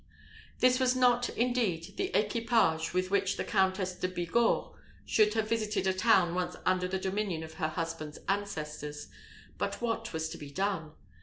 This 0.61 0.79
was 0.79 0.95
not, 0.95 1.29
indeed, 1.29 1.93
the 1.95 2.07
equipage 2.17 2.91
with 2.91 3.11
which 3.11 3.37
the 3.37 3.43
Countess 3.43 3.93
de 3.93 4.07
Bigorre 4.07 4.71
should 5.05 5.35
have 5.35 5.47
visited 5.47 5.85
a 5.85 5.93
town 5.93 6.33
once 6.33 6.55
under 6.65 6.87
the 6.87 6.97
dominion 6.97 7.43
of 7.43 7.53
her 7.61 7.67
husband's 7.67 8.17
ancestors; 8.27 9.09
but 9.59 9.79
what 9.79 10.11
was 10.11 10.27
to 10.29 10.39
be 10.39 10.49
done? 10.49 10.93